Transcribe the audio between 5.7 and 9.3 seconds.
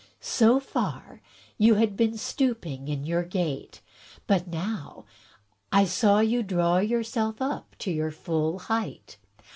I saw you draw yourself up to your full height.